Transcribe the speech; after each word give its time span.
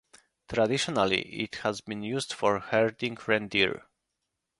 Traditionally 0.51 1.21
it 1.43 1.57
has 1.57 1.79
been 1.81 2.01
used 2.01 2.33
for 2.33 2.57
herding 2.59 3.15
reindeer. 3.27 3.83